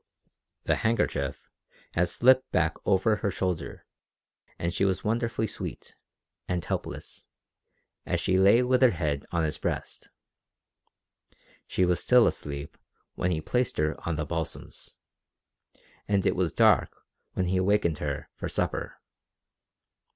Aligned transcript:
The 0.63 0.77
handkerchief 0.77 1.47
had 1.93 2.09
slipped 2.09 2.51
back 2.51 2.77
over 2.87 3.17
her 3.17 3.29
shoulder 3.29 3.85
and 4.57 4.73
she 4.73 4.83
was 4.83 5.03
wonderfully 5.03 5.45
sweet, 5.45 5.95
and 6.47 6.65
helpless, 6.65 7.27
as 8.03 8.19
she 8.19 8.35
lay 8.35 8.63
with 8.63 8.81
her 8.81 8.89
head 8.89 9.27
on 9.31 9.43
his 9.43 9.59
breast. 9.59 10.09
She 11.67 11.85
was 11.85 11.99
still 11.99 12.25
asleep 12.25 12.79
when 13.13 13.29
he 13.29 13.41
placed 13.41 13.77
her 13.77 13.93
on 14.03 14.15
the 14.15 14.25
balsams, 14.25 14.97
and 16.07 16.25
it 16.25 16.35
was 16.35 16.51
dark 16.55 17.05
when 17.33 17.45
he 17.45 17.57
awakened 17.57 17.99
her 17.99 18.27
for 18.33 18.49
supper. 18.49 18.97